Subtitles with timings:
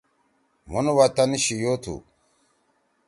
[0.69, 1.95] مھون وطن شیو تھو